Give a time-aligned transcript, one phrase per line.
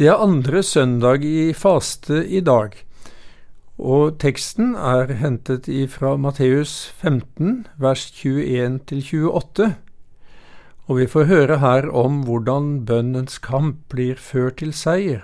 [0.00, 2.72] Det er andre søndag i faste i dag,
[3.76, 9.66] og teksten er hentet fra Matteus 15, vers 21–28,
[10.86, 15.20] og vi får høre her om hvordan bønnens kamp blir ført til seier.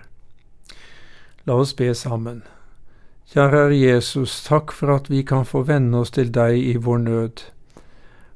[1.48, 2.42] La oss be sammen.
[3.32, 7.46] Kjære Jesus, takk for at vi kan få venne oss til deg i vår nød,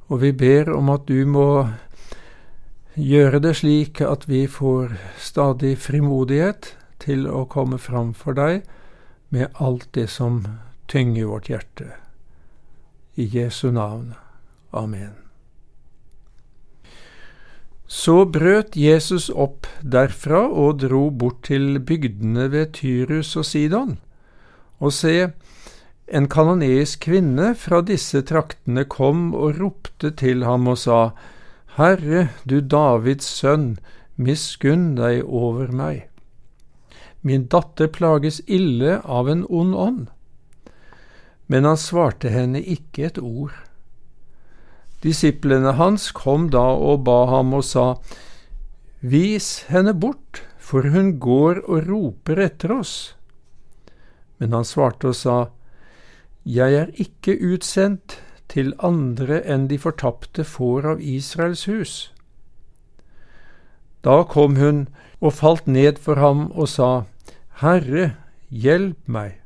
[0.09, 1.69] og vi ber om at du må
[3.01, 8.63] gjøre det slik at vi får stadig frimodighet til å komme fram for deg
[9.33, 10.43] med alt det som
[10.91, 11.89] tynger vårt hjerte.
[13.17, 14.15] I Jesu navn.
[14.73, 15.17] Amen.
[17.91, 23.97] Så brøt Jesus opp derfra og dro bort til bygdene ved Tyrus og Sidon.
[24.79, 25.33] Og se,
[26.07, 31.01] en kanoneisk kvinne fra disse traktene kom og ropte til ham og sa,
[31.81, 33.79] Herre, du Davids sønn,
[34.21, 36.11] miskunn deg over meg.
[37.25, 40.03] Min datter plages ille av en ond ånd.
[41.49, 43.57] Men han svarte henne ikke et ord.
[45.01, 47.87] Disiplene hans kom da og ba ham og sa,
[49.01, 52.97] Vis henne bort, for hun går og roper etter oss.
[54.37, 55.39] Men han svarte og sa,
[56.45, 61.95] Jeg er ikke utsendt til andre enn de fortapte får av Israels hus.
[64.03, 64.87] Da kom hun
[65.21, 66.91] og falt ned for ham og sa,
[67.61, 68.17] Herre,
[68.49, 69.37] hjelp meg.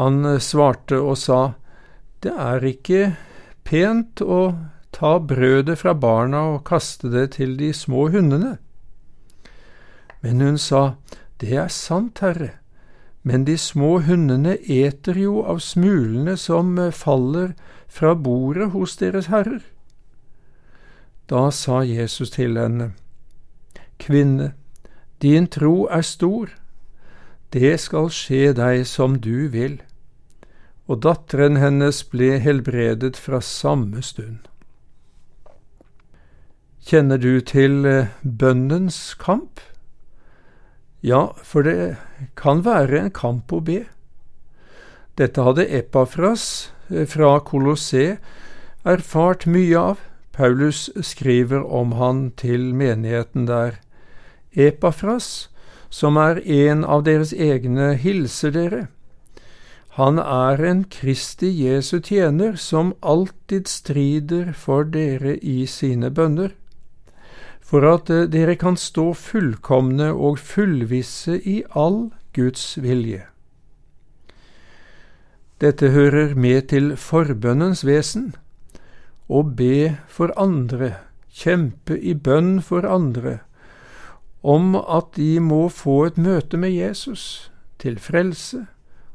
[0.00, 1.54] Han svarte og sa,
[2.20, 3.16] Det er ikke
[3.64, 4.56] pent å
[4.92, 8.56] ta brødet fra barna og kaste det til de små hundene.
[10.20, 10.94] Men hun sa,
[11.40, 12.59] Det er sant, Herre,
[13.22, 17.52] men de små hundene eter jo av smulene som faller
[17.88, 19.60] fra bordet hos deres herrer.
[21.28, 22.92] Da sa Jesus til henne,
[24.00, 24.54] Kvinne,
[25.22, 26.48] din tro er stor,
[27.52, 29.80] det skal skje deg som du vil.
[30.88, 34.46] Og datteren hennes ble helbredet fra samme stund.
[36.80, 39.60] Kjenner du til eh, bønnens kamp?
[41.00, 41.96] Ja, for det
[42.36, 43.84] kan være en kamp å be.
[45.16, 48.18] Dette hadde Epafras Eh, fra Kolossé
[48.84, 49.98] erfart mye av.
[50.32, 53.80] Paulus skriver om han til menigheten der.
[54.56, 55.48] Epafras,
[55.90, 58.86] som er en av deres egne, hilser dere.
[59.98, 66.54] Han er en Kristi Jesu tjener som alltid strider for dere i sine bønner,
[67.70, 73.22] for at eh, dere kan stå fullkomne og fullvisse i all Guds vilje.
[75.60, 78.32] Dette hører med til forbønnens vesen.
[79.30, 80.96] Å be for andre,
[81.30, 83.38] kjempe i bønn for andre,
[84.42, 88.64] om at de må få et møte med Jesus, til frelse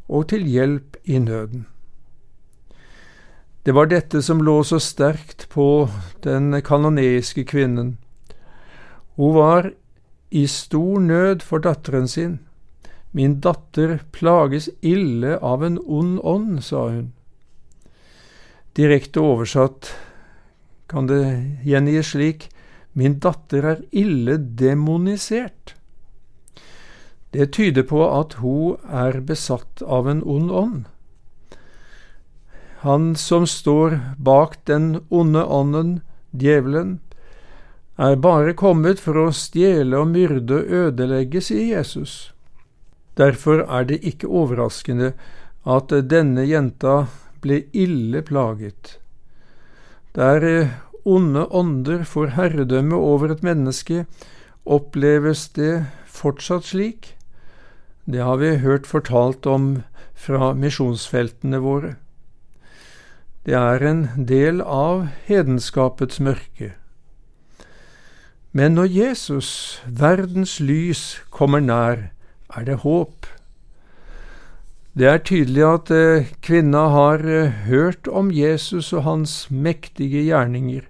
[0.07, 1.65] og til hjelp i nøden.
[3.65, 5.89] Det var dette som lå så sterkt på
[6.23, 7.95] den kanoneiske kvinnen.
[9.15, 9.71] Hun var
[10.29, 12.39] i stor nød for datteren sin,
[13.15, 17.13] Min datter plages ille av en ond ånd, sa hun.
[18.75, 19.93] Direkte oversatt
[20.91, 21.21] kan det
[21.63, 22.49] gjengis slik
[22.91, 25.77] Min datter er ille demonisert.
[27.31, 30.83] Det tyder på at hun er besatt av en ond ånd.
[32.83, 35.97] Han som står bak den onde ånden,
[36.31, 36.99] djevelen,
[37.97, 42.33] er bare kommet for å stjele og myrde og ødelegge, sier Jesus.
[43.15, 45.13] Derfor er det ikke overraskende
[45.65, 47.05] at denne jenta
[47.41, 48.97] ble ille plaget.
[50.15, 50.75] Der eh,
[51.05, 54.05] onde ånder får herredømme over et menneske,
[54.65, 57.13] oppleves det fortsatt slik.
[58.05, 59.83] Det har vi hørt fortalt om
[60.15, 61.95] fra misjonsfeltene våre.
[63.45, 66.73] Det er en del av hedenskapets mørke.
[68.55, 69.49] Men når Jesus,
[69.83, 72.05] verdens lys, kommer nær,
[72.55, 73.27] er det håp.
[74.95, 80.85] Det er tydelig at eh, kvinna har eh, hørt om Jesus og hans mektige gjerninger,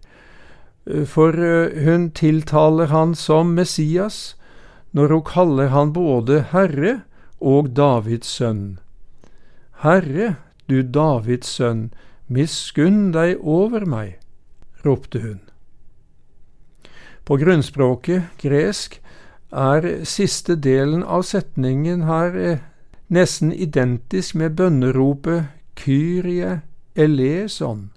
[0.85, 1.33] eh, for
[1.87, 4.35] hun tiltaler han som Messias
[4.93, 6.99] når hun kaller han både Herre
[7.41, 8.77] og Davids sønn.
[9.81, 10.35] Herre,
[10.69, 11.89] du Davids sønn,
[12.29, 14.19] miskunn deg over meg,
[14.85, 15.41] ropte hun.
[17.25, 18.99] På grunnspråket, gresk,
[19.51, 22.63] er siste delen av setningen her eh,
[23.07, 25.45] nesten identisk med bønneropet
[25.75, 26.61] Kyrie
[26.95, 27.89] eleison,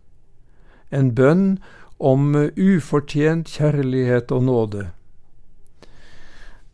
[0.90, 1.58] en bønn
[1.98, 4.86] om ufortjent kjærlighet og nåde.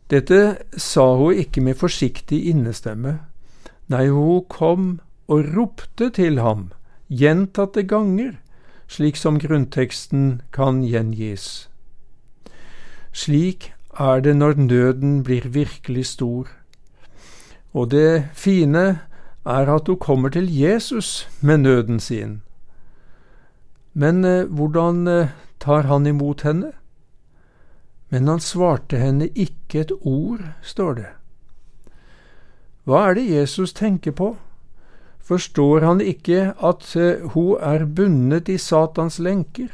[0.09, 0.41] Dette
[0.77, 3.19] sa hun ikke med forsiktig innestemme.
[3.89, 4.89] Nei, hun kom
[5.27, 6.69] og ropte til ham
[7.09, 8.35] gjentatte ganger,
[8.87, 11.67] slik som grunnteksten kan gjengis.
[13.15, 16.49] Slik er det når nøden blir virkelig stor.
[17.71, 18.99] Og det fine
[19.45, 22.41] er at hun kommer til Jesus med nøden sin.
[23.93, 26.71] Men eh, hvordan eh, tar han imot henne?
[28.09, 31.07] Men han svarte henne ikke et ord, står det.
[32.83, 34.35] Hva er det Jesus tenker på?
[35.23, 39.71] Forstår han ikke at eh, hun er bundet i Satans lenker?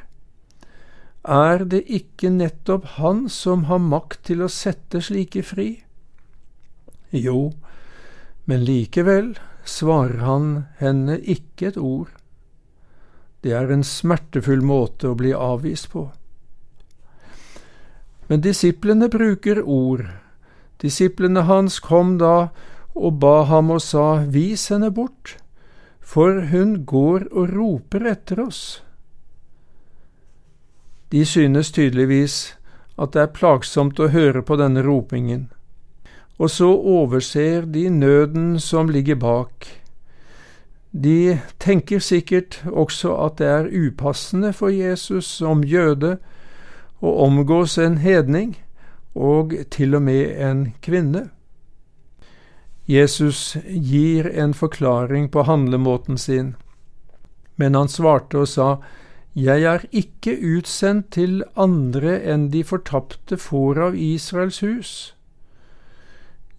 [1.22, 5.84] Er det ikke nettopp han som har makt til å sette slike fri?
[7.14, 7.52] Jo,
[8.50, 10.48] men likevel svarer han
[10.80, 12.10] henne ikke et ord.
[13.46, 16.08] Det er en smertefull måte å bli avvist på.
[18.30, 20.08] Men disiplene bruker ord.
[20.82, 22.50] Disiplene hans kom da
[22.96, 25.38] og ba ham og sa, Vis henne bort,
[26.00, 28.82] for hun går og roper etter oss.
[31.12, 32.56] De synes tydeligvis
[32.98, 35.50] at det er plagsomt å høre på denne ropingen,
[36.40, 39.68] og så overser de nøden som ligger bak.
[40.92, 46.18] De tenker sikkert også at det er upassende for Jesus som jøde
[47.02, 48.56] å omgås en hedning,
[49.16, 51.30] og til og med en kvinne.
[52.88, 56.56] Jesus gir en forklaring på handlemåten sin,
[57.56, 58.70] men han svarte og sa,
[59.36, 64.92] jeg er ikke utsendt til andre enn de fortapte får av Israels hus.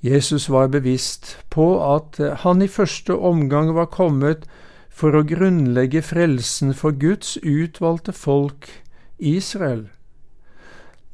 [0.00, 4.48] Jesus var bevisst på at han i første omgang var kommet
[4.88, 8.70] for å grunnlegge frelsen for Guds utvalgte folk,
[9.18, 9.90] Israel.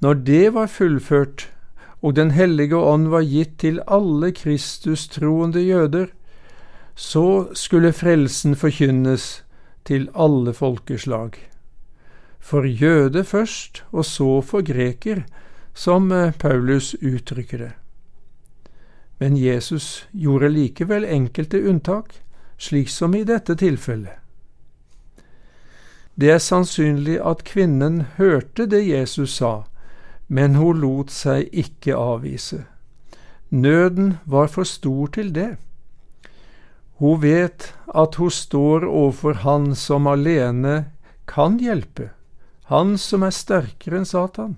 [0.00, 1.50] Når det var fullført,
[2.02, 6.06] og Den hellige ånd var gitt til alle Kristus-troende jøder,
[6.94, 9.42] så skulle frelsen forkynnes
[9.84, 11.47] til alle folkeslag
[12.40, 15.24] for jøde først, og så for greker,
[15.74, 17.72] som eh, Paulus uttrykker det.
[19.18, 22.22] Men Jesus gjorde likevel enkelte unntak,
[22.58, 24.16] slik som i dette tilfellet.
[26.18, 29.68] Det er sannsynlig at kvinnen hørte det Jesus sa,
[30.26, 32.64] men hun lot seg ikke avvise.
[33.50, 35.56] Nøden var for stor til det.
[36.98, 40.90] Hun vet at hun står overfor Han som alene
[41.26, 42.10] kan hjelpe
[42.68, 44.56] han som er sterkere enn Satan.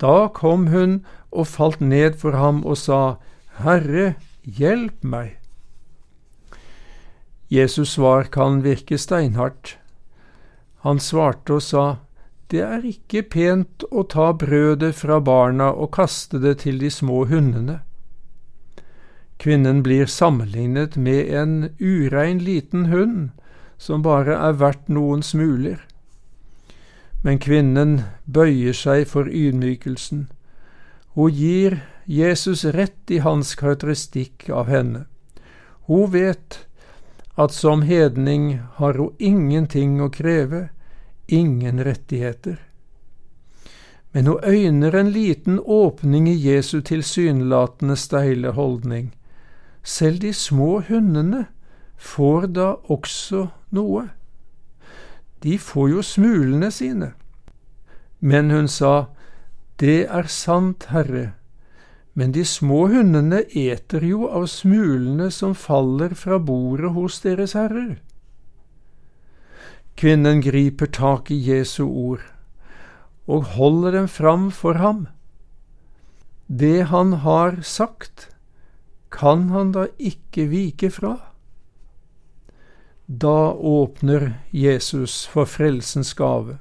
[0.00, 3.16] Da kom hun og falt ned for ham og sa,
[3.60, 5.36] Herre, hjelp meg.
[7.52, 9.76] Jesus' svar kan virke steinhardt.
[10.82, 11.84] Han svarte og sa,
[12.50, 17.24] Det er ikke pent å ta brødet fra barna og kaste det til de små
[17.28, 17.80] hundene.
[19.38, 23.30] Kvinnen blir sammenlignet med en urein liten hund
[23.78, 25.80] som bare er verdt noen smuler.
[27.24, 30.26] Men kvinnen bøyer seg for ydmykelsen.
[31.16, 35.06] Hun gir Jesus rett i hans karakteristikk av henne.
[35.88, 36.58] Hun vet
[37.40, 40.68] at som hedning har hun ingenting å kreve,
[41.26, 42.58] ingen rettigheter.
[44.12, 49.14] Men hun øyner en liten åpning i Jesu tilsynelatende steile holdning.
[49.82, 51.46] Selv de små hundene
[51.96, 54.10] får da også noe
[55.44, 57.12] de får jo smulene sine.
[58.20, 59.06] Men hun sa,
[59.76, 61.34] Det er sant, Herre,
[62.14, 67.98] men de små hundene eter jo av smulene som faller fra bordet hos deres herrer.
[69.98, 72.22] Kvinnen griper tak i Jesu ord
[73.26, 75.06] og holder dem fram for ham.
[76.46, 78.28] Det han har sagt,
[79.10, 81.16] kan han da ikke vike fra?
[83.06, 86.58] Da åpner Jesus for frelsens gave.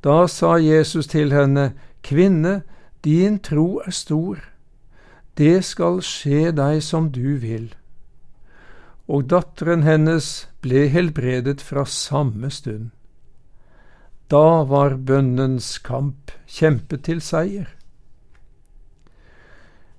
[0.00, 2.62] Da sa Jesus til henne, Kvinne,
[3.04, 4.38] din tro er stor,
[5.38, 7.70] det skal skje deg som du vil.
[9.08, 12.90] Og datteren hennes ble helbredet fra samme stund.
[14.30, 17.68] Da var bønnens kamp kjempet til seier.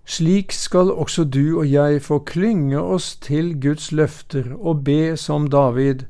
[0.05, 5.47] Slik skal også du og jeg få klynge oss til Guds løfter og be som
[5.47, 6.03] David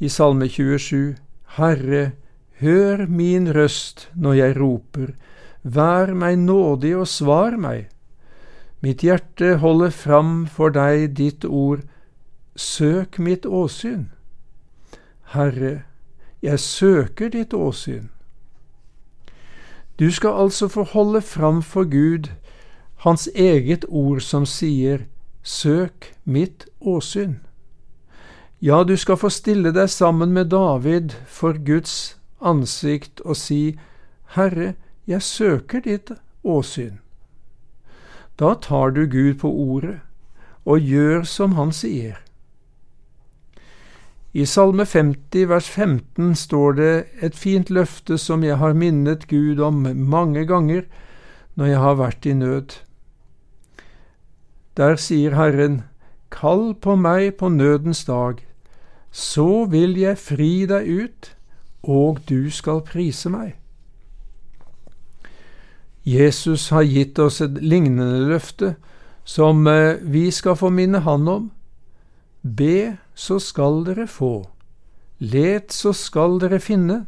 [0.00, 1.16] i Salme 27,
[1.58, 2.12] Herre,
[2.60, 5.12] hør min røst når jeg roper,
[5.62, 7.88] vær meg nådig og svar meg.
[8.80, 11.82] Mitt hjerte holder fram for deg ditt ord,
[12.54, 14.08] søk mitt åsyn.
[15.34, 15.82] Herre,
[16.42, 18.08] jeg søker ditt åsyn.
[19.98, 22.30] Du skal altså få holde fram for Gud
[23.04, 25.06] Hans eget ord som sier
[25.42, 27.38] Søk mitt åsyn.
[28.58, 33.78] Ja, du skal få stille deg sammen med David for Guds ansikt og si,
[34.34, 34.74] Herre,
[35.06, 36.10] jeg søker ditt
[36.42, 36.98] åsyn.
[38.38, 40.00] Da tar du Gud på ordet
[40.66, 42.18] og gjør som han sier.
[44.34, 49.62] I Salme 50 vers 15 står det et fint løfte som jeg har minnet Gud
[49.62, 50.84] om mange ganger
[51.54, 52.76] når jeg har vært i nød.
[54.78, 55.82] Der sier Herren,
[56.30, 58.44] Kall på meg på nødens dag,
[59.10, 61.30] så vil jeg fri deg ut,
[61.82, 63.56] og du skal prise meg.
[66.06, 68.76] Jesus har gitt oss et lignende løfte
[69.28, 71.50] som eh, vi skal få minne Han om.
[72.42, 74.46] Be, så skal dere få.
[75.18, 77.02] Let, så skal dere finne.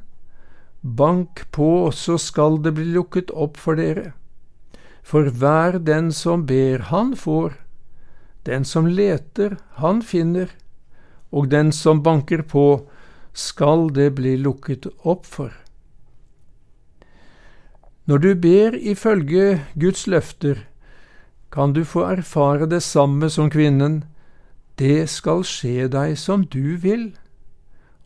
[0.83, 4.11] Bank på, så skal det bli lukket opp for dere.
[5.03, 7.57] For hver den som ber, han får.
[8.45, 10.49] Den som leter, han finner.
[11.31, 12.87] Og den som banker på,
[13.33, 15.53] skal det bli lukket opp for.
[18.11, 20.67] Når du ber ifølge Guds løfter,
[21.51, 24.05] kan du få erfare det samme som kvinnen,
[24.79, 27.11] det skal skje deg som du vil,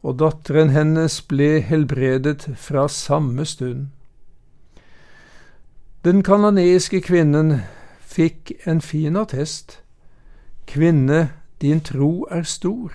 [0.05, 3.94] og datteren hennes ble helbredet fra samme stund.
[6.05, 7.63] Den kanoneiske kvinnen
[8.05, 9.79] fikk en fin attest.
[10.69, 11.31] Kvinne,
[11.63, 12.93] din tro er stor.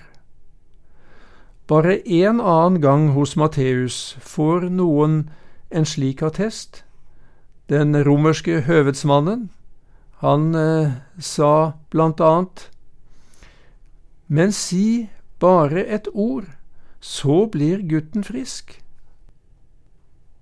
[1.66, 5.24] Bare en annen gang hos Matteus får noen
[5.70, 6.84] en slik attest.
[7.66, 9.50] Den romerske høvedsmannen,
[10.22, 12.70] han eh, sa blant annet
[14.28, 15.08] Men si
[15.40, 16.46] bare et ord,
[17.00, 18.79] så blir gutten frisk.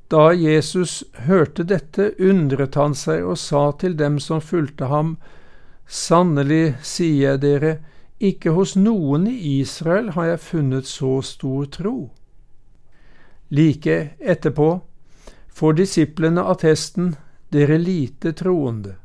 [0.09, 5.17] Da Jesus hørte dette, undret han seg og sa til dem som fulgte ham,
[5.89, 7.73] Sannelig sier jeg dere,
[8.21, 12.11] ikke hos noen i Israel har jeg funnet så stor tro.
[13.49, 14.69] Like etterpå
[15.49, 17.15] får disiplene attesten,
[17.49, 18.99] dere lite troende.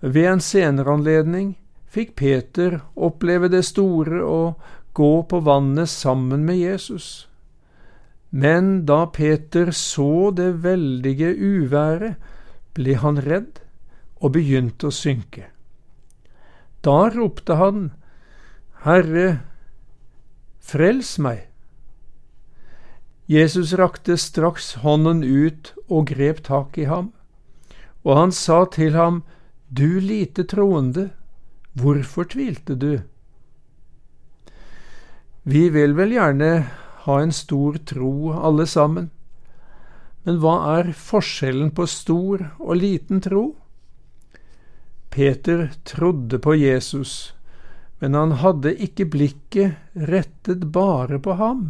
[0.00, 1.54] Ved en senere anledning
[1.86, 4.42] fikk Peter oppleve det store å
[4.98, 7.27] gå på vannet sammen med Jesus.
[8.30, 12.16] Men da Peter så det veldige uværet,
[12.76, 13.62] ble han redd
[14.20, 15.48] og begynte å synke.
[16.84, 17.88] Da ropte han,
[18.84, 19.40] Herre,
[20.62, 21.48] frels meg!
[23.28, 27.10] Jesus rakte straks hånden ut og grep tak i ham,
[28.04, 29.22] og han sa til ham,
[29.68, 31.10] du lite troende,
[31.76, 33.02] hvorfor tvilte du?
[35.44, 36.52] Vi vil vel gjerne
[37.08, 39.08] ha en stor tro, alle sammen,
[40.28, 43.42] men hva er forskjellen på stor og liten tro?
[45.08, 47.32] Peter trodde på Jesus,
[47.98, 51.62] men han hadde ikke blikket rettet bare på ham.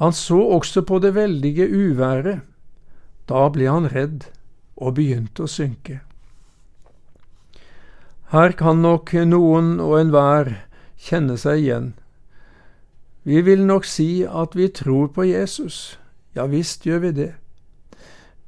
[0.00, 2.44] Han så også på det veldige uværet.
[3.28, 4.28] Da ble han redd
[4.76, 5.98] og begynte å synke.
[8.30, 10.52] Her kan nok noen og enhver
[11.00, 11.90] kjenne seg igjen.
[13.22, 15.98] Vi vil nok si at vi tror på Jesus,
[16.36, 17.32] ja visst gjør vi det,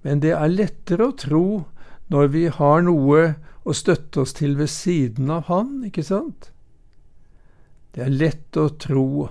[0.02, 1.46] men det er lettere å tro
[2.12, 6.50] når vi har noe å støtte oss til ved siden av Han, ikke sant?
[7.92, 9.28] Det er lett å tro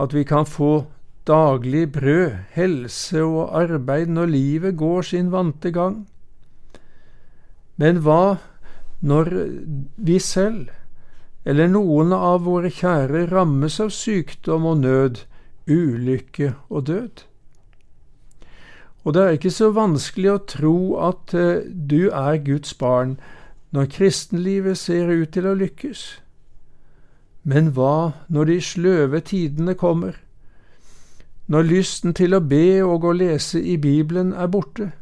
[0.00, 0.86] at vi kan få
[1.28, 6.02] daglig brød, helse og arbeid når livet går sin vante gang.
[7.76, 8.38] Men hva
[9.02, 9.30] når
[9.96, 10.70] vi selv,
[11.44, 15.22] eller noen av våre kjære, rammes av sykdom og nød,
[15.66, 17.24] ulykke og død.
[19.02, 23.16] Og det er ikke så vanskelig å tro at uh, du er Guds barn
[23.74, 26.02] når kristenlivet ser ut til å lykkes.
[27.42, 30.20] Men hva når de sløve tidene kommer?
[31.50, 34.92] Når lysten til å be og å lese i Bibelen er borte,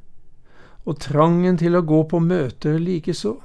[0.89, 3.37] og trangen til å gå på møter likeså?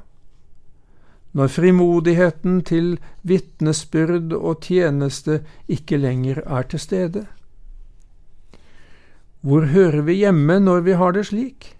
[1.36, 2.94] Når frimodigheten til
[3.28, 7.26] vitnesbyrd og tjeneste ikke lenger er til stede?
[9.44, 11.76] Hvor hører vi hjemme når vi har det slik?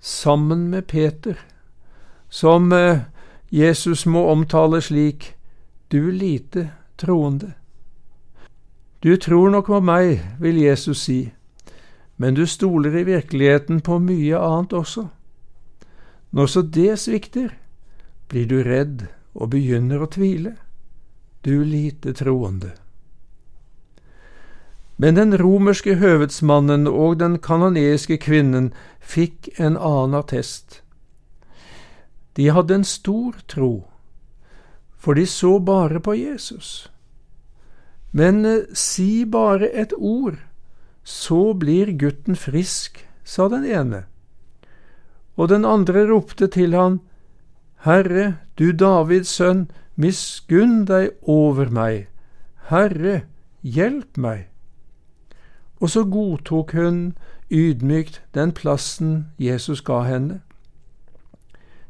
[0.00, 1.34] Sammen med Peter,
[2.28, 3.08] som eh,
[3.50, 5.32] Jesus må omtale slik,
[5.92, 7.54] du lite troende.
[9.02, 11.32] Du tror nok på meg, vil Jesus si,
[12.16, 15.08] men du stoler i virkeligheten på mye annet også.
[16.30, 17.48] Når så det svikter,
[18.28, 20.56] blir du redd og begynner å tvile,
[21.42, 22.72] du lite troende.
[24.96, 30.80] Men den romerske høvedsmannen og den kanoniske kvinnen fikk en annen attest.
[32.36, 33.86] De hadde en stor tro,
[34.96, 36.88] for de så bare på Jesus.
[38.16, 40.40] Men eh, si bare et ord,
[41.04, 44.06] så blir gutten frisk, sa den ene.
[45.36, 47.00] Og den andre ropte til han,
[47.84, 52.08] Herre, du Davids sønn, miskunn deg over meg.
[52.70, 53.22] Herre,
[53.62, 54.48] hjelp meg.
[55.80, 57.16] Og så godtok hun
[57.50, 60.40] ydmykt den plassen Jesus ga henne.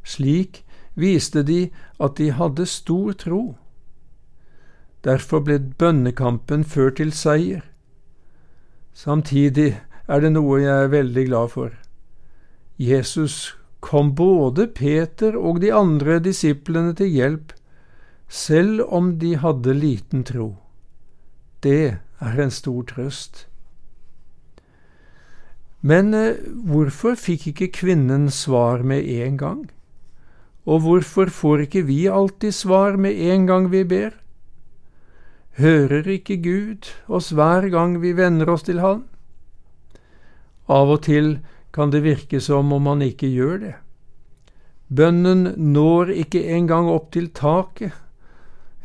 [0.04, 0.64] Slik
[0.94, 3.56] viste de at de hadde stor tro.
[5.04, 7.62] Derfor ble bønnekampen ført til seier.
[8.92, 11.70] Samtidig er det noe jeg er veldig glad for.
[12.78, 17.52] Jesus kom både Peter og de andre disiplene til hjelp,
[18.28, 20.56] selv om de hadde liten tro.
[21.62, 23.46] Det er en stor trøst.
[25.86, 29.64] Men eh, hvorfor fikk ikke kvinnen svar med en gang?
[30.66, 34.16] Og hvorfor får ikke vi alltid svar med en gang vi ber?
[35.56, 39.04] Hører ikke Gud oss hver gang vi venner oss til Han?
[40.66, 41.38] Av og til
[41.76, 43.74] kan det virke som om han ikke gjør det.
[44.88, 47.92] Bønnen når ikke engang opp til taket.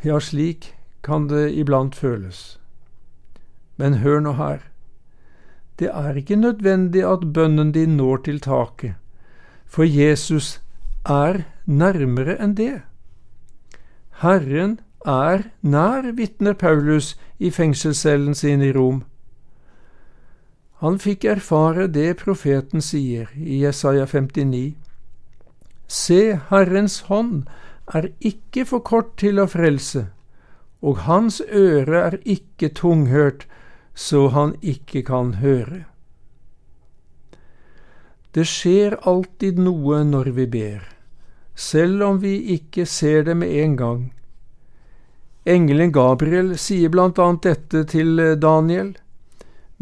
[0.04, 0.74] Ja, slik
[1.06, 2.58] kan det iblant føles.
[3.80, 4.60] Men hør nå her.
[5.80, 8.94] Det er ikke nødvendig at bønnen din når til taket,
[9.64, 10.60] for Jesus
[11.08, 12.82] er nærmere enn det.
[14.20, 19.02] Herren er nær, vitner Paulus i fengselscellen sin i Rom.
[20.82, 24.74] Han fikk erfare det profeten sier i Jesaja 59.
[25.86, 27.44] Se, Herrens hånd
[27.94, 30.08] er ikke for kort til å frelse,
[30.82, 33.46] og hans øre er ikke tunghørt,
[33.94, 35.84] så han ikke kan høre.
[38.34, 40.82] Det skjer alltid noe når vi ber,
[41.54, 44.02] selv om vi ikke ser det med en gang.
[45.46, 48.94] Engelen Gabriel sier blant annet dette til Daniel.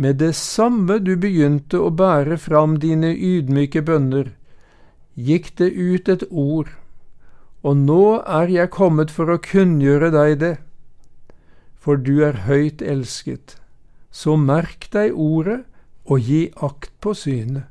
[0.00, 4.30] Med det samme du begynte å bære fram dine ydmyke bønner,
[5.12, 6.70] gikk det ut et ord,
[7.60, 10.54] og nå er jeg kommet for å kunngjøre deg det,
[11.76, 13.58] for du er høyt elsket,
[14.08, 15.58] så merk deg ordet
[16.08, 17.68] og gi akt på synet.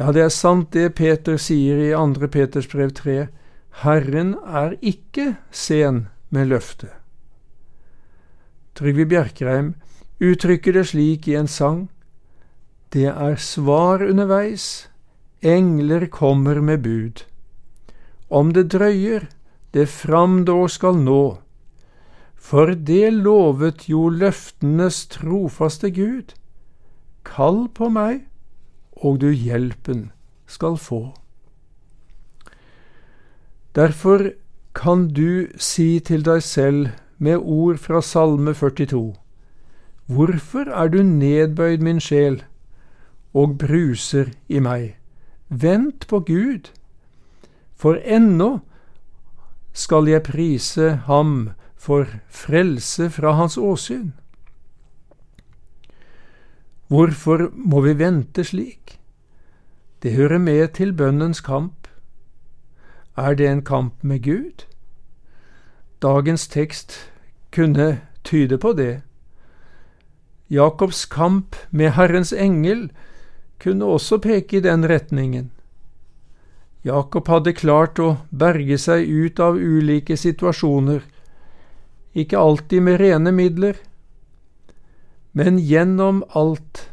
[0.00, 2.32] Ja, det er sant det Peter sier i 2.
[2.32, 3.28] Peters brev 3,
[3.84, 6.96] Herren er ikke sen med løftet.
[8.72, 9.74] Trygve Bjerkreim
[10.22, 11.88] uttrykker det slik i en sang.
[12.94, 14.88] Det er svar underveis,
[15.42, 17.24] engler kommer med bud.
[18.30, 19.26] Om det drøyer,
[19.74, 21.38] det fram då skal nå.
[22.36, 26.34] For det lovet jo løftenes trofaste Gud.
[27.24, 28.26] Kall på meg,
[28.92, 30.10] og du hjelpen
[30.46, 31.14] skal få.
[33.74, 34.32] Derfor
[34.74, 39.21] kan du si til deg selv med ord fra Salme 42.
[40.12, 42.42] Hvorfor er du nedbøyd, min sjel,
[43.34, 44.96] og bruser i meg?
[45.48, 46.68] Vent på Gud,
[47.74, 48.58] for ennå
[49.72, 54.10] skal jeg prise ham for frelse fra hans åsyn.
[56.92, 58.98] Hvorfor må vi vente slik?
[60.02, 61.88] Det hører med til bønnens kamp.
[63.16, 64.66] Er det en kamp med Gud?
[66.02, 67.12] Dagens tekst
[67.52, 69.02] kunne tyde på det.
[70.52, 72.90] Jakobs kamp med Herrens engel
[73.62, 75.50] kunne også peke i den retningen.
[76.84, 81.00] Jakob hadde klart å berge seg ut av ulike situasjoner,
[82.12, 83.78] ikke alltid med rene midler,
[85.32, 86.88] men gjennom alt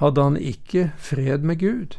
[0.00, 1.98] hadde han ikke fred med Gud.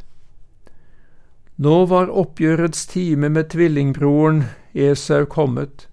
[1.60, 5.86] Nå var oppgjørets time med tvillingbroren Esau kommet,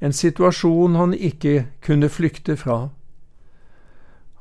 [0.00, 2.90] en situasjon han ikke kunne flykte fra.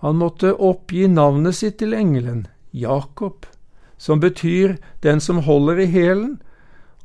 [0.03, 3.45] Han måtte oppgi navnet sitt til engelen, Jakob,
[3.95, 6.41] som betyr den som holder i hælen,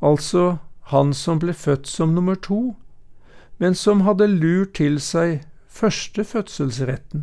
[0.02, 0.58] altså
[0.90, 2.74] han som ble født som nummer to,
[3.62, 5.44] men som hadde lurt til seg
[5.78, 7.22] førstefødselsretten.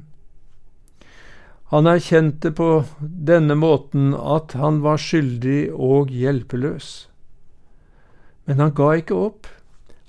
[1.74, 2.70] Han erkjente på
[3.02, 7.10] denne måten at han var skyldig og hjelpeløs.
[8.48, 9.52] Men han ga ikke opp.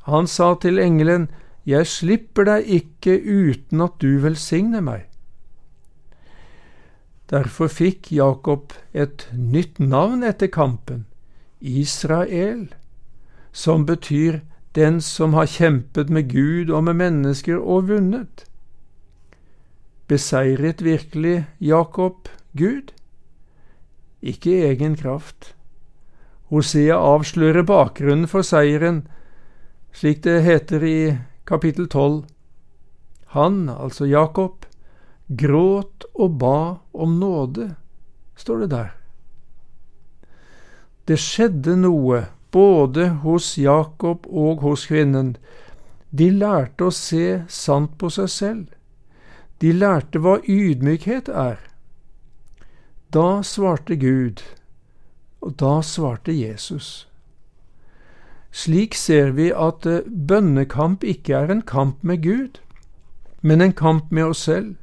[0.07, 1.27] Han sa til engelen,
[1.67, 5.09] Jeg slipper deg ikke uten at du velsigner meg.
[7.31, 11.07] Derfor fikk Jakob et nytt navn etter kampen,
[11.61, 12.69] Israel,
[13.53, 14.43] som betyr
[14.77, 18.45] den som har kjempet med Gud og med mennesker og vunnet.
[20.07, 22.93] Beseiret virkelig Jakob Gud?
[24.23, 25.55] Ikke egen kraft.
[26.53, 29.03] Hosea avslører bakgrunnen for seieren,
[29.91, 30.99] slik det heter i
[31.49, 32.23] kapittel tolv.
[33.35, 34.67] Han, altså Jakob,
[35.29, 37.75] gråt og ba om nåde,
[38.37, 38.93] står det der.
[41.07, 45.37] Det skjedde noe både hos Jakob og hos kvinnen.
[46.11, 48.65] De lærte å se sant på seg selv.
[49.63, 51.61] De lærte hva ydmykhet er.
[53.15, 54.43] Da svarte Gud,
[55.41, 57.07] og da svarte Jesus.
[58.57, 62.61] Slik ser vi at eh, bønnekamp ikke er en kamp med Gud,
[63.43, 64.75] men en kamp med oss selv,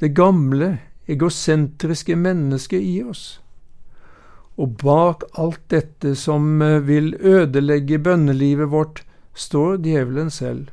[0.00, 0.78] det gamle,
[1.08, 3.40] egosentriske mennesket i oss.
[4.56, 9.02] Og bak alt dette som eh, vil ødelegge bønnelivet vårt,
[9.36, 10.70] står djevelen selv.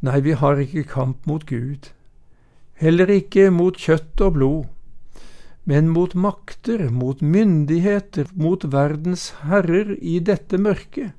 [0.00, 1.90] Nei, vi har ikke kamp mot Gud,
[2.78, 4.60] heller ikke mot kjøtt og blod,
[5.66, 11.10] men mot makter, mot myndigheter, mot verdens herrer i dette mørket,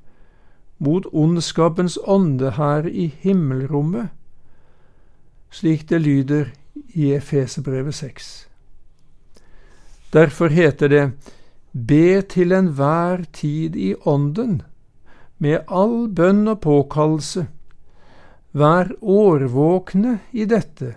[0.80, 4.08] mot ondskapens ånde her i himmelrommet,
[5.50, 6.50] slik det lyder
[6.94, 8.48] i Efesebrevet 6.
[10.12, 11.04] Derfor heter det
[11.72, 14.62] Be til enhver tid i Ånden,
[15.38, 17.46] med all bønn og påkallelse
[18.52, 20.96] Vær årvåkne i dette,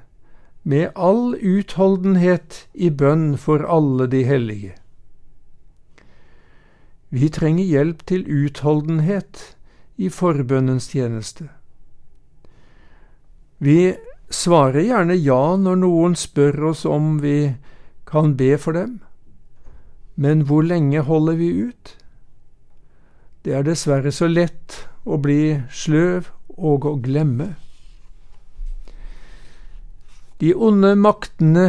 [0.64, 4.74] med all utholdenhet i bønn for alle de hellige.
[7.14, 9.44] Vi trenger hjelp til utholdenhet
[10.02, 11.52] i forbønnens tjeneste.
[13.62, 13.94] Vi
[14.30, 17.54] svarer gjerne ja når noen spør oss om vi
[18.08, 19.00] kan be for dem,
[20.16, 21.96] men hvor lenge holder vi ut?
[23.44, 27.56] Det er dessverre så lett å bli sløv og å glemme.
[30.40, 31.66] De onde maktene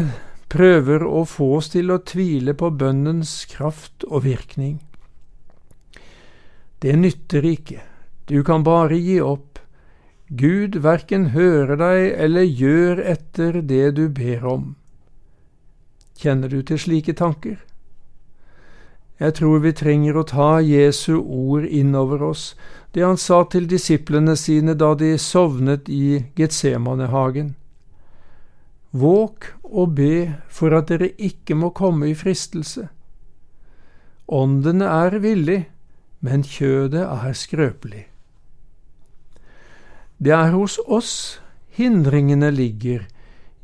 [0.50, 4.78] prøver å få oss til å tvile på bønnens kraft og virkning.
[6.82, 7.80] Det nytter ikke,
[8.28, 9.53] du kan bare gi opp.
[10.36, 14.64] Gud verken hører deg eller gjør etter det du ber om.
[16.18, 17.58] Kjenner du til slike tanker?
[19.20, 22.54] Jeg tror vi trenger å ta Jesu ord innover oss,
[22.94, 27.52] det han sa til disiplene sine da de sovnet i Getsemanehagen.
[28.90, 30.16] Våk og be
[30.50, 32.88] for at dere ikke må komme i fristelse.
[34.26, 35.64] Ånden er villig,
[36.24, 38.06] men kjødet er skrøpelig.
[40.18, 41.40] Det er hos oss
[41.74, 43.06] hindringene ligger,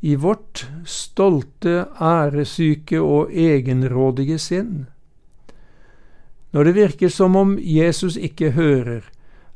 [0.01, 4.87] i vårt stolte, æresyke og egenrådige sinn.
[6.51, 9.05] Når det virker som om Jesus ikke hører,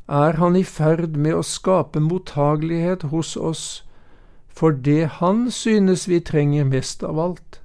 [0.07, 3.65] er han i ferd med å skape mottagelighet hos oss
[4.55, 7.59] for det han synes vi trenger mest av alt.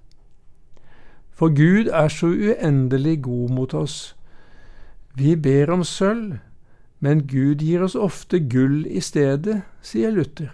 [1.31, 4.17] For Gud er så uendelig god mot oss.
[5.15, 6.41] Vi ber om sølv,
[7.01, 10.53] men Gud gir oss ofte gull i stedet, sier Luther.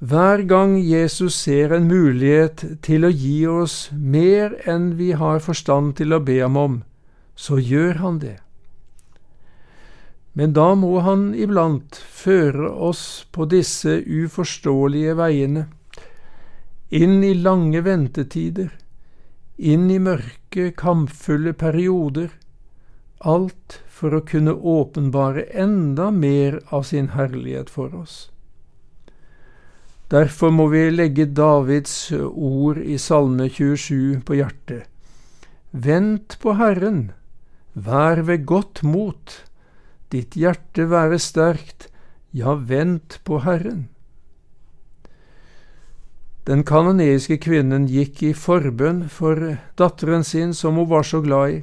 [0.00, 5.98] Hver gang Jesus ser en mulighet til å gi oss mer enn vi har forstand
[5.98, 6.78] til å be ham om,
[7.36, 8.38] så gjør han det.
[10.32, 15.66] Men da må han iblant føre oss på disse uforståelige veiene,
[16.90, 18.72] inn i lange ventetider,
[19.58, 22.32] inn i mørke, kampfulle perioder,
[23.20, 28.30] alt for å kunne åpenbare enda mer av sin herlighet for oss.
[30.10, 34.88] Derfor må vi legge Davids ord i Salme 27 på hjertet.
[35.70, 37.12] Vent på Herren,
[37.74, 39.36] vær ved godt mot,
[40.10, 41.86] ditt hjerte være sterkt,
[42.34, 43.86] ja, vent på Herren.
[46.48, 51.60] Den kanoniske kvinnen gikk i forbønn for datteren sin som hun var så glad i.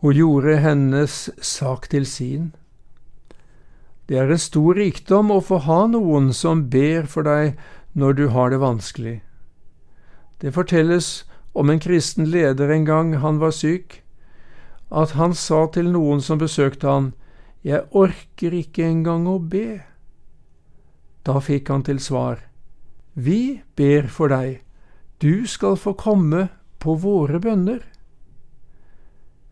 [0.00, 2.52] Hun gjorde hennes sak til sin.
[4.08, 7.58] Det er en stor rikdom å få ha noen som ber for deg
[7.92, 9.18] når du har det vanskelig.
[10.40, 11.10] Det fortelles
[11.52, 14.00] om en kristen leder en gang han var syk,
[14.90, 17.12] at han sa til noen som besøkte han,
[17.62, 19.82] Jeg orker ikke engang å be.
[21.28, 22.40] Da fikk han til svar,
[23.14, 24.62] Vi ber for deg,
[25.20, 26.48] du skal få komme
[26.80, 27.89] på våre bønner.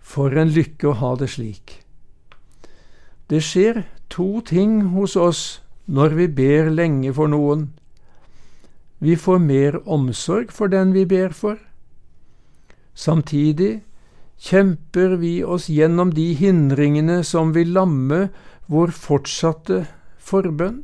[0.08, 1.82] For en lykke å ha det slik.
[3.28, 5.42] Det skjer to ting hos oss
[5.84, 7.66] når vi ber lenge for noen.
[9.04, 11.58] Vi får mer omsorg for den vi ber for.
[12.96, 13.82] Samtidig
[14.38, 18.28] kjemper vi oss gjennom de hindringene som vil lamme
[18.66, 19.84] vår fortsatte
[20.18, 20.82] forbønn.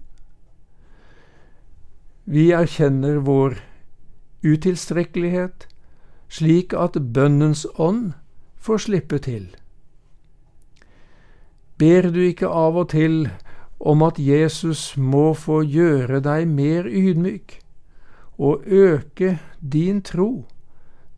[2.24, 3.56] Vi erkjenner vår
[4.44, 5.66] utilstrekkelighet,
[6.28, 8.12] slik at bønnens ånd
[8.64, 9.50] får slippe til.
[11.78, 13.26] Ber du ikke av og til
[13.82, 17.58] om at Jesus må få gjøre deg mer ydmyk
[18.38, 20.46] og øke din tro,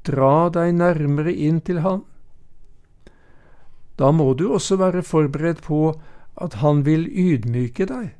[0.06, 2.02] dra deg nærmere inn til Han?
[3.96, 5.94] Da må du også være forberedt på
[6.36, 8.12] at Han vil ydmyke deg,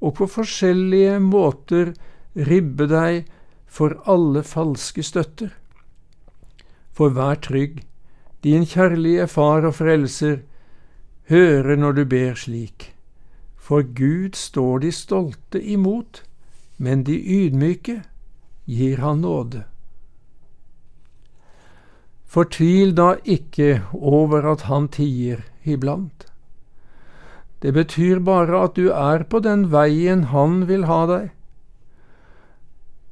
[0.00, 1.94] og på forskjellige måter
[2.34, 3.24] ribbe deg
[3.66, 5.50] for alle falske støtter.
[6.94, 7.80] For vær trygg,
[8.44, 10.38] din kjærlige Far og Frelser
[11.28, 12.94] høre når du ber slik.
[13.56, 16.22] For Gud står de stolte imot,
[16.78, 18.00] men de ydmyke
[18.66, 19.64] gir han nåde.
[22.30, 26.26] Fortvil da ikke over at han tier iblant.
[27.62, 31.30] Det betyr bare at du er på den veien han vil ha deg.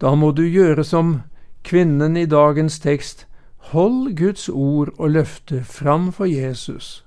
[0.01, 1.19] Da må du gjøre som
[1.67, 3.28] kvinnen i dagens tekst,
[3.59, 7.05] hold Guds ord og løfte fram for Jesus,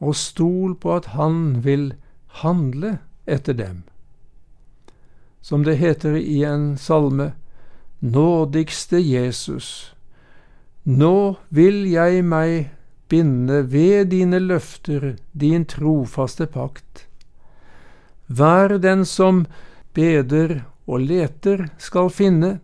[0.00, 1.94] og stol på at han vil
[2.42, 3.82] handle etter dem.
[5.40, 7.32] Som det heter i en salme,
[8.04, 9.94] Nådigste Jesus,
[10.84, 12.66] nå vil jeg meg
[13.08, 17.06] binde ved dine løfter, din trofaste pakt.
[18.28, 19.46] Vær den som
[19.96, 22.58] beder og leter skal finne.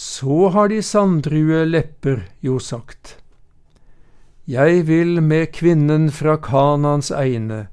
[0.00, 3.18] Så har de sanddrue lepper jo sagt.
[4.48, 7.66] Jeg vil med kvinnen fra Kanans egne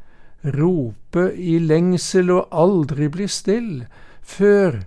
[0.58, 3.88] rope i lengsel og aldri bli still,
[4.20, 4.82] før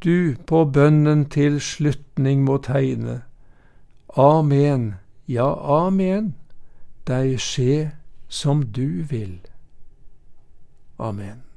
[0.00, 3.20] du på bønnen til slutning må tegne.
[4.16, 4.94] Amen,
[5.28, 6.34] ja, amen,
[7.04, 7.92] deg skje
[8.32, 9.40] som du vil.
[10.98, 11.51] Amen.